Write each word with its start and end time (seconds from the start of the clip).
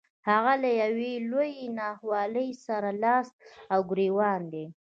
هغه 0.29 0.53
له 0.63 0.69
يوې 0.81 1.11
لويې 1.29 1.65
ناخوالې 1.79 2.47
سره 2.65 2.89
لاس 3.03 3.27
او 3.73 3.79
ګرېوان 3.91 4.41
دی. 4.53 4.65